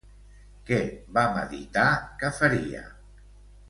Què 0.69 0.79
va 1.19 1.27
meditar 1.37 1.87
que 2.25 2.35
faria? 2.43 2.85